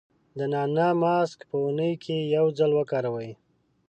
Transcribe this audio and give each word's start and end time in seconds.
د 0.37 0.39
نعناع 0.53 0.93
ماسک 1.01 1.39
په 1.49 1.55
اونۍ 1.63 1.93
کې 2.03 2.17
یو 2.35 2.45
ځل 2.57 2.71
وکاروئ. 2.79 3.31